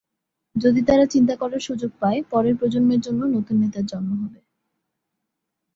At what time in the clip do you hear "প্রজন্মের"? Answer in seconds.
2.55-3.01